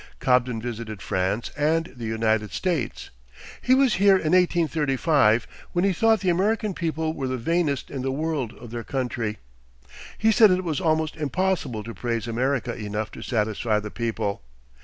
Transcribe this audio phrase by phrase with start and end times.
[0.19, 3.11] Cobden visited France and the United States.
[3.61, 8.01] He was here in 1835, when he thought the American people were the vainest in
[8.01, 9.37] the world of their country.
[10.17, 14.41] He said it was almost impossible to praise America enough to satisfy the people.